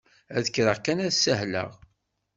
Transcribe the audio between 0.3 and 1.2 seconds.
Ad kkreɣ kan ad